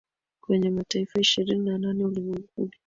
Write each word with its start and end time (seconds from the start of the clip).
kwenye 0.41 0.69
mataifa 0.69 1.19
ishirini 1.19 1.65
na 1.69 1.77
nane 1.77 2.05
ulimwenguni 2.05 2.71